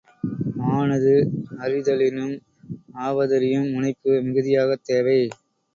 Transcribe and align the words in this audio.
ஆனது 0.69 1.13
அறிதலினும் 1.57 2.33
ஆவதறியும் 2.99 3.71
முனைப்பு 3.71 4.11
மிகுதியாகத் 4.21 4.83
தேவை. 4.83 5.19